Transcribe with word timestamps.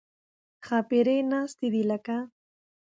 ښاپېرۍ 0.65 1.19
ناستې 1.31 1.67
دي 1.73 1.83
لکه 1.91 2.17